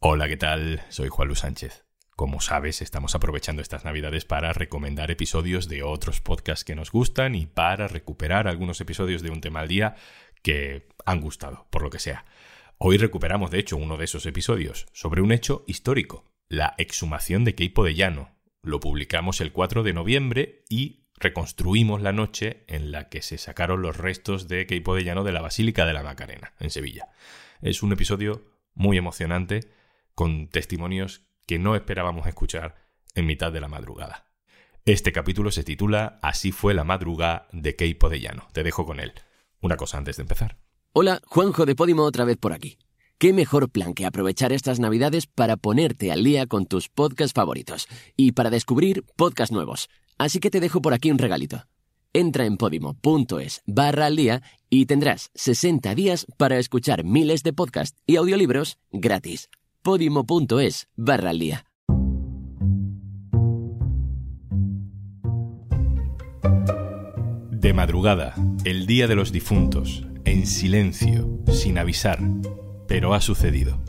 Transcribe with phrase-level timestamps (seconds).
[0.00, 0.80] Hola, ¿qué tal?
[0.90, 1.84] Soy Juan Luis Sánchez.
[2.14, 7.34] Como sabes, estamos aprovechando estas navidades para recomendar episodios de otros podcasts que nos gustan
[7.34, 9.96] y para recuperar algunos episodios de un tema al día
[10.40, 12.26] que han gustado, por lo que sea.
[12.78, 17.56] Hoy recuperamos, de hecho, uno de esos episodios sobre un hecho histórico, la exhumación de
[17.56, 18.36] Keipo de Llano.
[18.62, 23.82] Lo publicamos el 4 de noviembre y reconstruimos la noche en la que se sacaron
[23.82, 27.08] los restos de Keipo de Llano de la Basílica de la Macarena, en Sevilla.
[27.60, 28.44] Es un episodio
[28.74, 29.76] muy emocionante
[30.18, 32.74] con testimonios que no esperábamos escuchar
[33.14, 34.26] en mitad de la madrugada.
[34.84, 38.48] Este capítulo se titula Así fue la madrugada de Keipo de Llano.
[38.52, 39.12] Te dejo con él.
[39.60, 40.58] Una cosa antes de empezar.
[40.92, 42.78] Hola, Juanjo de Podimo otra vez por aquí.
[43.18, 47.86] ¿Qué mejor plan que aprovechar estas navidades para ponerte al día con tus podcasts favoritos
[48.16, 49.88] y para descubrir podcasts nuevos?
[50.18, 51.62] Así que te dejo por aquí un regalito.
[52.12, 57.96] Entra en podimo.es barra al día y tendrás 60 días para escuchar miles de podcasts
[58.04, 59.48] y audiolibros gratis
[59.88, 61.64] podimo.es barra al día.
[67.50, 68.34] De madrugada,
[68.66, 72.18] el día de los difuntos, en silencio, sin avisar,
[72.86, 73.82] pero ha sucedido.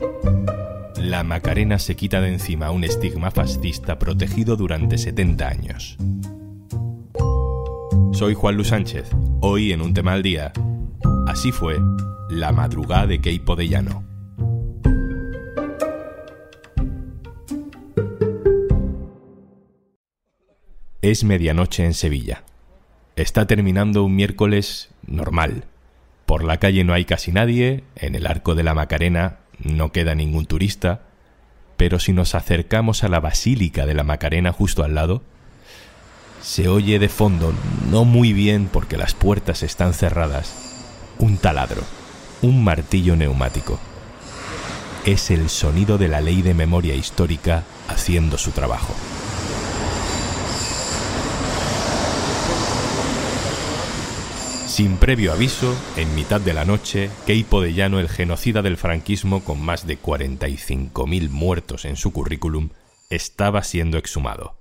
[0.96, 5.98] La Macarena se quita de encima un estigma fascista protegido durante 70 años.
[8.14, 9.10] Soy Juan Luis Sánchez,
[9.42, 10.50] hoy en un tema al día.
[11.26, 11.76] Así fue
[12.30, 14.09] la madrugada de Keipo de Llano.
[21.02, 22.44] Es medianoche en Sevilla.
[23.16, 25.64] Está terminando un miércoles normal.
[26.26, 30.14] Por la calle no hay casi nadie, en el arco de la Macarena no queda
[30.14, 31.00] ningún turista,
[31.78, 35.22] pero si nos acercamos a la Basílica de la Macarena justo al lado,
[36.42, 37.54] se oye de fondo,
[37.90, 40.54] no muy bien porque las puertas están cerradas,
[41.18, 41.82] un taladro,
[42.42, 43.80] un martillo neumático.
[45.06, 48.94] Es el sonido de la ley de memoria histórica haciendo su trabajo.
[54.80, 59.44] Sin previo aviso, en mitad de la noche, Keipo de Llano, el genocida del franquismo
[59.44, 62.70] con más de 45.000 muertos en su currículum,
[63.10, 64.56] estaba siendo exhumado.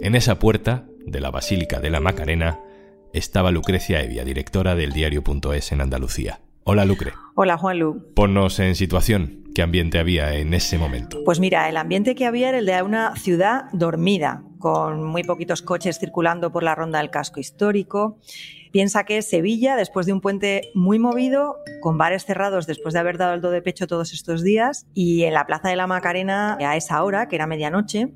[0.00, 2.60] En esa puerta de la Basílica de la Macarena
[3.12, 6.40] estaba Lucrecia Evia, directora del diario.es en Andalucía.
[6.64, 7.14] Hola Lucre.
[7.34, 8.12] Hola Juanlu.
[8.14, 9.44] Ponnos en situación.
[9.54, 11.18] ¿Qué ambiente había en ese momento?
[11.24, 15.62] Pues mira, el ambiente que había era el de una ciudad dormida, con muy poquitos
[15.62, 18.18] coches circulando por la ronda del casco histórico.
[18.72, 23.16] Piensa que Sevilla, después de un puente muy movido, con bares cerrados después de haber
[23.16, 26.58] dado el do de pecho todos estos días, y en la Plaza de la Macarena,
[26.60, 28.12] a esa hora, que era medianoche,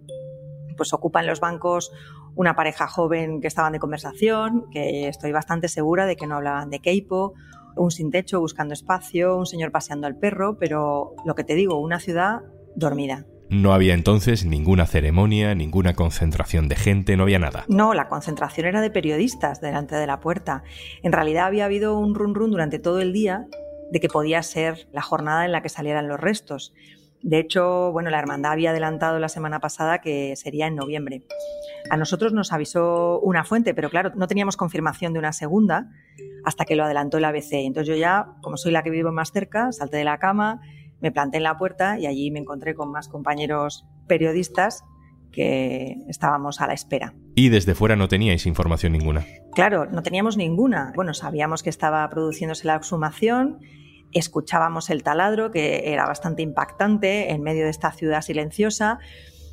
[0.76, 1.92] pues ocupan los bancos
[2.36, 6.68] una pareja joven que estaban de conversación, que estoy bastante segura de que no hablaban
[6.70, 7.34] de Keipo,
[7.76, 11.78] un sin techo buscando espacio, un señor paseando al perro, pero lo que te digo,
[11.78, 12.40] una ciudad
[12.76, 13.26] dormida.
[13.50, 17.64] No había entonces ninguna ceremonia, ninguna concentración de gente, no había nada.
[17.68, 20.64] No, la concentración era de periodistas delante de la puerta.
[21.02, 23.46] En realidad había habido un run run durante todo el día
[23.90, 26.72] de que podía ser la jornada en la que salieran los restos.
[27.24, 31.22] De hecho, bueno, la hermandad había adelantado la semana pasada que sería en noviembre.
[31.88, 35.88] A nosotros nos avisó una fuente, pero claro, no teníamos confirmación de una segunda
[36.44, 37.52] hasta que lo adelantó el ABC.
[37.52, 40.60] Entonces yo ya, como soy la que vivo más cerca, salté de la cama,
[41.00, 44.84] me planté en la puerta y allí me encontré con más compañeros periodistas
[45.32, 47.14] que estábamos a la espera.
[47.34, 49.24] Y desde fuera no teníais información ninguna.
[49.54, 50.92] Claro, no teníamos ninguna.
[50.94, 53.60] Bueno, sabíamos que estaba produciéndose la exhumación,
[54.14, 58.98] escuchábamos el taladro, que era bastante impactante en medio de esta ciudad silenciosa,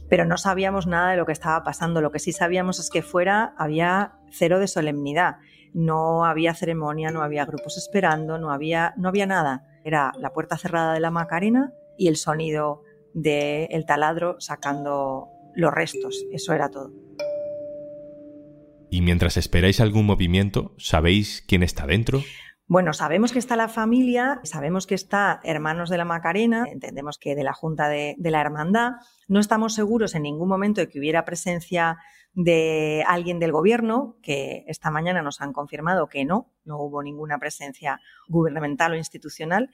[0.09, 2.01] pero no sabíamos nada de lo que estaba pasando.
[2.01, 5.37] Lo que sí sabíamos es que fuera había cero de solemnidad
[5.73, 9.65] no había ceremonia, no había grupos esperando, no había, no había nada.
[9.83, 12.83] Era la puerta cerrada de la Macarena y el sonido
[13.13, 16.25] del taladro sacando los restos.
[16.31, 16.91] Eso era todo.
[18.89, 22.21] Y mientras esperáis algún movimiento, ¿sabéis quién está dentro?
[22.67, 27.35] Bueno, sabemos que está la familia, sabemos que está Hermanos de la Macarena, entendemos que
[27.35, 28.93] de la Junta de, la Hermandad.
[29.27, 31.97] No estamos seguros en ningún momento de que hubiera presencia
[32.33, 37.39] de alguien del gobierno, que esta mañana nos han confirmado que no, no hubo ninguna
[37.39, 37.99] presencia
[38.29, 39.69] gubernamental o institucional.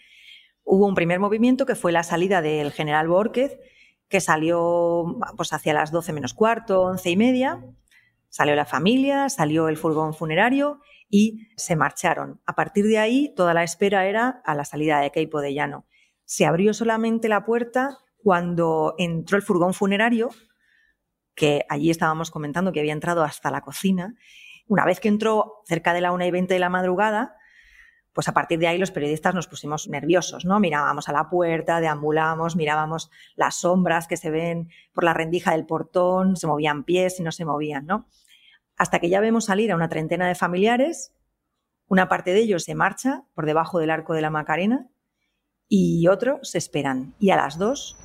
[0.64, 3.60] Hubo un primer movimiento que fue la salida del general Borquez,
[4.10, 7.64] que salió pues, hacia las 12 menos cuarto, 11 y media.
[8.30, 10.80] Salió la familia, salió el furgón funerario
[11.10, 12.42] y se marcharon.
[12.46, 15.86] A partir de ahí, toda la espera era a la salida de Keipo de Llano.
[16.26, 20.30] Se abrió solamente la puerta cuando entró el furgón funerario,
[21.36, 24.16] que allí estábamos comentando que había entrado hasta la cocina,
[24.70, 27.38] Una vez que entró cerca de la una y veinte de la madrugada,
[28.12, 30.60] pues a partir de ahí los periodistas nos pusimos nerviosos, ¿no?
[30.60, 35.66] Mirábamos a la puerta, deambulamos, mirábamos las sombras que se ven por la rendija del
[35.66, 38.08] portón, se movían pies y no se movían, ¿no?
[38.78, 41.14] Hasta que ya vemos salir a una treintena de familiares,
[41.88, 44.88] una parte de ellos se marcha por debajo del arco de la Macarena
[45.68, 47.16] y otro se esperan.
[47.20, 47.98] Y a las dos,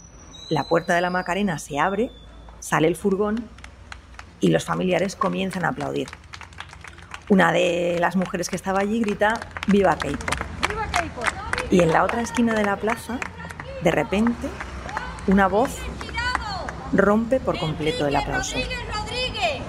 [0.50, 2.10] la puerta de la Macarena se abre,
[2.60, 3.48] sale el furgón
[4.40, 6.08] y los familiares comienzan a aplaudir.
[7.28, 10.26] Una de las mujeres que estaba allí grita ¡Viva Keipo!
[11.70, 13.18] Y en la otra esquina de la plaza,
[13.82, 14.48] de repente,
[15.26, 15.78] una voz
[16.92, 18.56] rompe por completo el aplauso.
[18.56, 19.62] Rodríguez,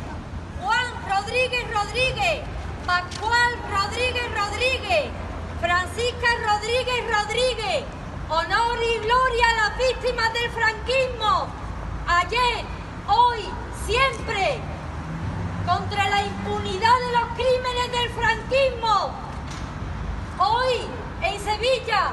[0.61, 2.41] Juan Rodríguez Rodríguez,
[2.85, 5.09] Pascual Rodríguez Rodríguez,
[5.61, 7.83] Francisca Rodríguez Rodríguez,
[8.27, 11.47] honor y gloria a las víctimas del franquismo.
[12.07, 12.65] Ayer,
[13.07, 13.39] hoy,
[13.85, 14.59] siempre,
[15.65, 19.11] contra la impunidad de los crímenes del franquismo.
[20.39, 20.75] Hoy,
[21.21, 22.11] en Sevilla,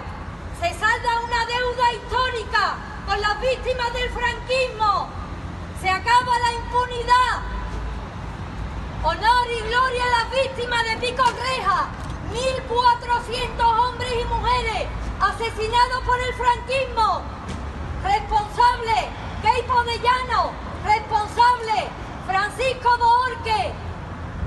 [0.60, 2.76] se salda una deuda histórica
[3.06, 5.08] con las víctimas del franquismo.
[5.82, 7.59] Se acaba la impunidad.
[9.02, 11.88] Honor y gloria a las víctimas de Pico Reja.
[12.34, 14.88] 1.400 hombres y mujeres
[15.18, 17.22] asesinados por el franquismo.
[18.04, 19.08] Responsable,
[19.40, 20.00] Keipo de.
[20.84, 21.88] Responsable,
[22.26, 23.72] Francisco Boorque.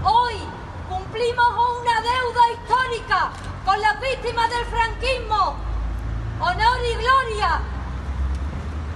[0.03, 0.35] Hoy
[0.87, 1.47] cumplimos
[1.81, 3.31] una deuda histórica
[3.65, 5.55] con las víctimas del franquismo.
[6.39, 7.59] Honor y gloria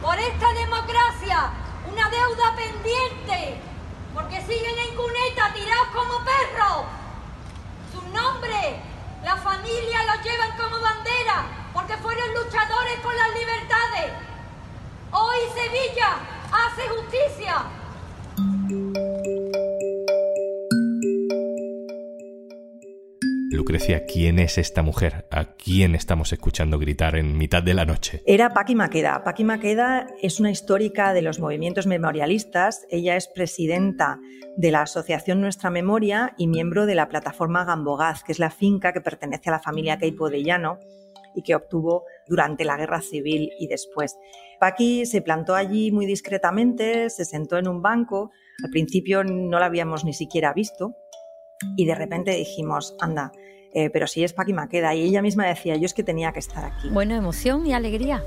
[0.03, 1.49] por esta democracia.
[1.91, 3.67] Una deuda pendiente
[4.17, 5.46] porque siguen en cuneta
[5.97, 6.85] como perros.
[7.91, 8.75] Sus nombres,
[9.23, 14.13] la familia los llevan como bandera porque fueron luchadores por las libertades.
[15.11, 16.19] Hoy Sevilla
[16.51, 17.76] hace justicia.
[23.67, 25.27] Lucrecia, ¿quién es esta mujer?
[25.29, 28.23] ¿A quién estamos escuchando gritar en mitad de la noche?
[28.25, 29.25] Era Paqui Maqueda.
[29.25, 32.87] Paqui Maqueda es una histórica de los movimientos memorialistas.
[32.89, 34.21] Ella es presidenta
[34.55, 38.93] de la Asociación Nuestra Memoria y miembro de la plataforma Gambogaz, que es la finca
[38.93, 40.79] que pertenece a la familia Queipo de Llano
[41.35, 44.15] y que obtuvo durante la Guerra Civil y después.
[44.61, 48.31] Paqui se plantó allí muy discretamente, se sentó en un banco.
[48.63, 50.95] Al principio no la habíamos ni siquiera visto
[51.75, 53.31] y de repente dijimos, anda,
[53.73, 54.95] eh, pero si es Paqui Maqueda.
[54.95, 56.89] Y ella misma decía, yo es que tenía que estar aquí.
[56.89, 58.23] Bueno, emoción y alegría.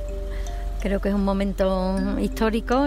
[0.81, 2.87] Creo que es un momento histórico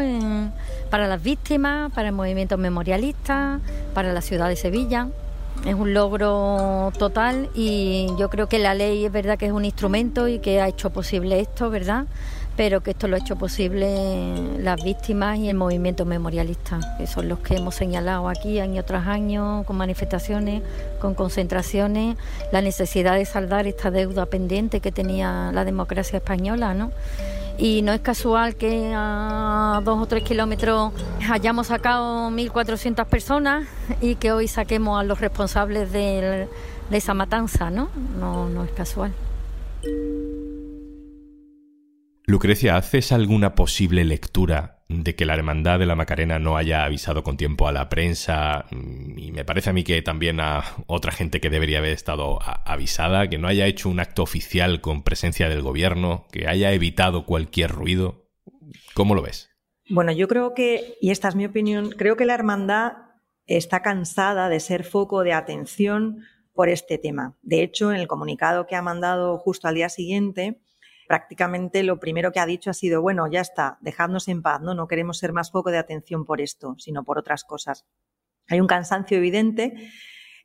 [0.89, 3.59] para las víctimas, para el movimiento memorialista,
[3.93, 5.09] para la ciudad de Sevilla.
[5.65, 9.63] Es un logro total y yo creo que la ley es verdad que es un
[9.63, 12.05] instrumento y que ha hecho posible esto, ¿verdad?
[12.55, 17.27] Pero que esto lo ha hecho posible las víctimas y el movimiento memorialista, que son
[17.27, 20.61] los que hemos señalado aquí año tras año, con manifestaciones,
[20.99, 22.17] con concentraciones,
[22.51, 26.91] la necesidad de saldar esta deuda pendiente que tenía la democracia española, ¿no?
[27.57, 30.91] Y no es casual que a dos o tres kilómetros
[31.29, 33.67] hayamos sacado 1.400 personas
[34.01, 36.47] y que hoy saquemos a los responsables de,
[36.91, 37.89] esa matanza, ¿no?
[38.19, 39.11] No, no es casual.
[42.33, 47.21] Lucrecia, ¿haces alguna posible lectura de que la Hermandad de la Macarena no haya avisado
[47.21, 51.11] con tiempo a la prensa mm, y me parece a mí que también a otra
[51.11, 55.47] gente que debería haber estado avisada, que no haya hecho un acto oficial con presencia
[55.47, 58.25] del gobierno, que haya evitado cualquier ruido?
[58.95, 59.51] ¿Cómo lo ves?
[59.91, 62.93] Bueno, yo creo que, y esta es mi opinión, creo que la Hermandad
[63.45, 67.37] está cansada de ser foco de atención por este tema.
[67.43, 70.62] De hecho, en el comunicado que ha mandado justo al día siguiente,
[71.13, 74.73] prácticamente lo primero que ha dicho ha sido, bueno, ya está, dejadnos en paz, ¿no?
[74.73, 77.85] No queremos ser más foco de atención por esto, sino por otras cosas.
[78.47, 79.75] Hay un cansancio evidente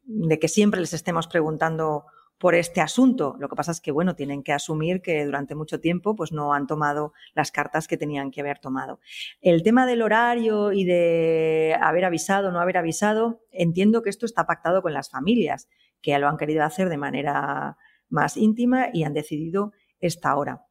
[0.03, 2.05] de que siempre les estemos preguntando
[2.37, 3.35] por este asunto.
[3.41, 6.53] Lo que pasa es que, bueno, tienen que asumir que durante mucho tiempo pues, no
[6.53, 9.01] han tomado las cartas que tenían que haber tomado.
[9.41, 14.27] El tema del horario y de haber avisado o no haber avisado, entiendo que esto
[14.27, 15.67] está pactado con las familias,
[16.03, 17.79] que ya lo han querido hacer de manera
[18.11, 20.65] más íntima y han decidido esta hora.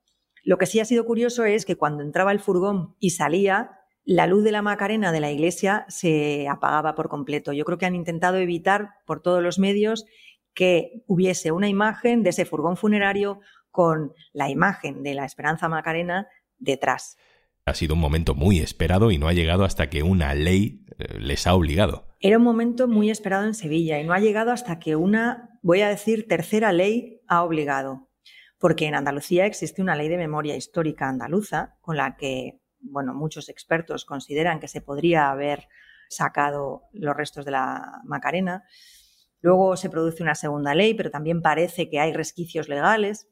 [0.44, 3.72] Lo que sí ha sido curioso es que cuando entraba el furgón y salía,
[4.06, 7.52] la luz de la Macarena de la iglesia se apagaba por completo.
[7.52, 10.06] Yo creo que han intentado evitar por todos los medios
[10.54, 16.28] que hubiese una imagen de ese furgón funerario con la imagen de la Esperanza Macarena
[16.58, 17.18] detrás.
[17.66, 21.20] Ha sido un momento muy esperado y no ha llegado hasta que una ley eh,
[21.20, 22.08] les ha obligado.
[22.22, 25.82] Era un momento muy esperado en Sevilla y no ha llegado hasta que una, voy
[25.82, 28.07] a decir, tercera ley ha obligado
[28.60, 33.50] porque en Andalucía existe una ley de memoria histórica andaluza con la que, bueno, muchos
[33.50, 35.68] expertos consideran que se podría haber
[36.10, 38.64] sacado los restos de la Macarena.
[39.42, 43.30] Luego se produce una segunda ley, pero también parece que hay resquicios legales.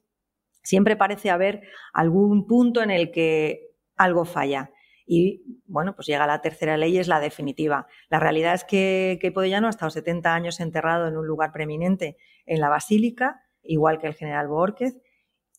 [0.64, 1.64] Siempre parece haber
[1.94, 4.72] algún punto en el que algo falla.
[5.08, 7.88] Y bueno, pues llega la tercera ley, es la definitiva.
[8.10, 12.60] La realidad es que, Podellano ha estado 70 años enterrado en un lugar preeminente en
[12.60, 15.00] la Basílica, igual que el general Borquez,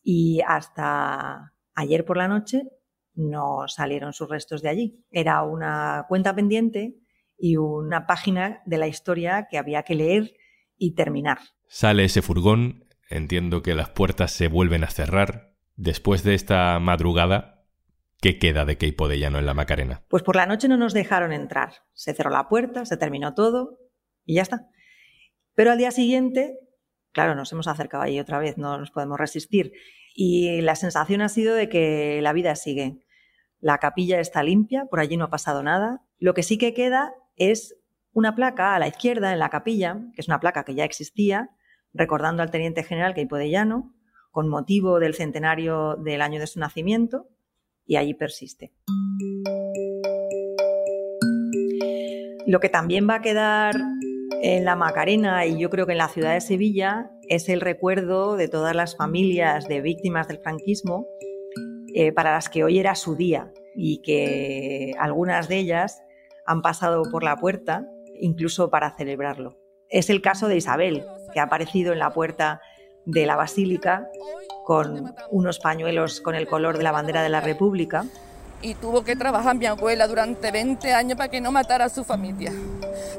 [0.09, 2.63] y hasta ayer por la noche
[3.15, 5.05] no salieron sus restos de allí.
[5.11, 6.95] Era una cuenta pendiente
[7.37, 10.35] y una página de la historia que había que leer
[10.79, 11.39] y terminar.
[11.67, 15.57] Sale ese furgón, entiendo que las puertas se vuelven a cerrar.
[15.75, 17.65] Después de esta madrugada,
[18.21, 20.05] ¿qué queda de Keipo de Llano en la Macarena?
[20.09, 21.73] Pues por la noche no nos dejaron entrar.
[21.95, 23.81] Se cerró la puerta, se terminó todo
[24.25, 24.69] y ya está.
[25.55, 26.61] Pero al día siguiente,
[27.17, 29.73] claro, nos hemos acercado ahí otra vez, no nos podemos resistir.
[30.15, 32.99] Y la sensación ha sido de que la vida sigue.
[33.59, 36.03] La capilla está limpia, por allí no ha pasado nada.
[36.19, 37.75] Lo que sí que queda es
[38.13, 41.49] una placa a la izquierda en la capilla, que es una placa que ya existía,
[41.95, 43.95] recordando al teniente general Queipo de Llano,
[44.31, 47.31] con motivo del centenario del año de su nacimiento,
[47.87, 48.75] y allí persiste.
[52.47, 53.75] Lo que también va a quedar
[54.55, 58.37] en la Macarena y yo creo que en la ciudad de Sevilla es el recuerdo
[58.37, 61.07] de todas las familias de víctimas del franquismo
[61.95, 66.03] eh, para las que hoy era su día y que algunas de ellas
[66.47, 67.89] han pasado por la puerta
[68.21, 69.59] incluso para celebrarlo.
[69.89, 72.61] Es el caso de Isabel, que ha aparecido en la puerta
[73.05, 74.09] de la basílica
[74.65, 78.05] con unos pañuelos con el color de la bandera de la República.
[78.63, 82.05] Y tuvo que trabajar mi abuela durante 20 años para que no matara a su
[82.05, 82.53] familia.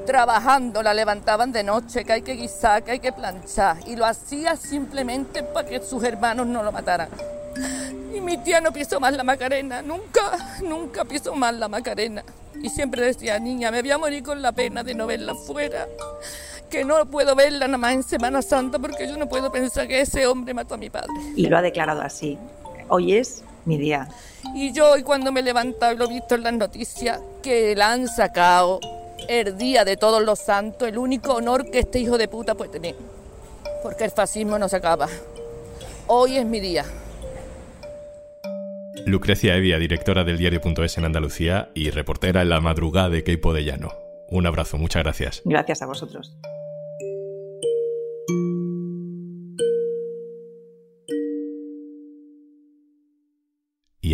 [0.06, 3.78] Trabajando, la levantaban de noche, que hay que guisar, que hay que planchar.
[3.86, 7.10] Y lo hacía simplemente para que sus hermanos no lo mataran.
[8.14, 10.22] Y mi tía no pisó más la Macarena, nunca,
[10.64, 12.24] nunca pisó más la Macarena.
[12.62, 15.88] Y siempre decía, niña, me voy a morir con la pena de no verla fuera.
[16.70, 20.02] Que no puedo verla nada más en Semana Santa porque yo no puedo pensar que
[20.02, 21.14] ese hombre mató a mi padre.
[21.36, 22.38] Y lo ha declarado así.
[22.90, 24.08] Hoy es mi día.
[24.56, 27.76] Y yo hoy cuando me he levantado y lo he visto en las noticias, que
[27.76, 28.80] la han sacado
[29.28, 32.72] el día de todos los santos, el único honor que este hijo de puta puede
[32.72, 32.96] tener.
[33.84, 35.08] Porque el fascismo no se acaba.
[36.08, 36.86] Hoy es mi día.
[39.06, 43.64] Lucrecia Evia, directora del diario.es en Andalucía y reportera en la madrugada de Keipo de
[43.64, 43.92] Llano.
[44.30, 45.42] Un abrazo, muchas gracias.
[45.46, 46.34] Gracias a vosotros.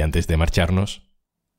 [0.03, 1.01] Antes de marcharnos...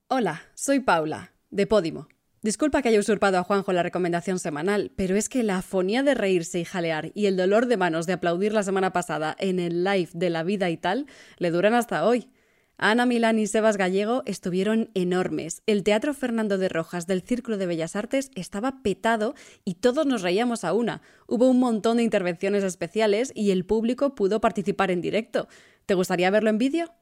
[0.09, 2.09] Hola, soy Paula, de Podimo.
[2.43, 6.15] Disculpa que haya usurpado a Juanjo la recomendación semanal, pero es que la afonía de
[6.15, 9.83] reírse y jalear y el dolor de manos de aplaudir la semana pasada en el
[9.83, 11.07] live de la vida y tal
[11.39, 12.29] le duran hasta hoy.
[12.77, 15.63] Ana Milán y Sebas Gallego estuvieron enormes.
[15.67, 19.35] El Teatro Fernando de Rojas del Círculo de Bellas Artes estaba petado
[19.65, 21.01] y todos nos reíamos a una.
[21.27, 25.49] Hubo un montón de intervenciones especiales y el público pudo participar en directo.
[25.87, 26.93] ¿Te gustaría verlo en vídeo?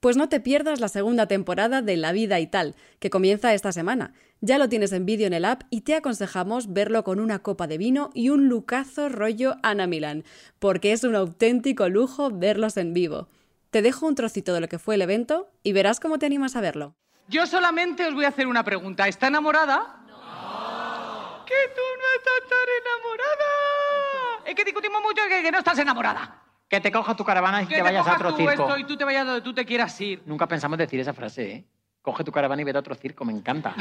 [0.00, 3.72] Pues no te pierdas la segunda temporada de La Vida y Tal, que comienza esta
[3.72, 4.12] semana.
[4.40, 7.66] Ya lo tienes en vídeo en el app y te aconsejamos verlo con una copa
[7.66, 10.22] de vino y un lucazo rollo Ana Milán,
[10.60, 13.28] porque es un auténtico lujo verlos en vivo.
[13.70, 16.54] Te dejo un trocito de lo que fue el evento y verás cómo te animas
[16.54, 16.94] a verlo.
[17.26, 19.08] Yo solamente os voy a hacer una pregunta.
[19.08, 20.04] ¿Está enamorada?
[20.06, 21.44] No.
[21.44, 24.44] Que tú no estás tan enamorada.
[24.46, 26.37] Es que discutimos mucho que, que no estás enamorada.
[26.68, 28.76] Que te cojas tu caravana y Que te vayas a otro circo.
[28.76, 30.22] y tú te vayas donde tú te quieras ir.
[30.26, 31.64] Nunca pensamos decir esa frase, ¿eh?
[32.02, 33.74] Coge tu caravana y vete a otro circo, me encanta.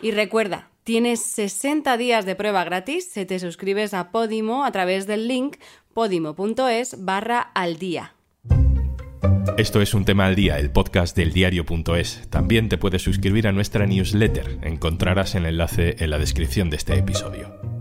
[0.00, 5.06] Y recuerda, tienes 60 días de prueba gratis si te suscribes a Podimo a través
[5.06, 5.56] del link
[5.94, 8.14] podimo.es barra al día.
[9.58, 12.28] Esto es Un Tema al Día, el podcast del diario.es.
[12.30, 14.58] También te puedes suscribir a nuestra newsletter.
[14.62, 17.71] Encontrarás el enlace en la descripción de este episodio.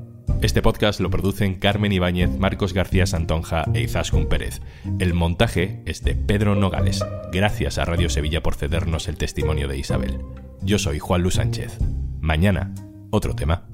[0.42, 4.60] Este podcast lo producen Carmen Ibáñez, Marcos García Santonja e Izaskun Pérez.
[4.98, 7.06] El montaje es de Pedro Nogales.
[7.32, 10.20] Gracias a Radio Sevilla por cedernos el testimonio de Isabel.
[10.64, 11.78] Yo soy Juan Luis Sánchez.
[12.22, 12.74] Mañana,
[13.12, 13.68] otro tema.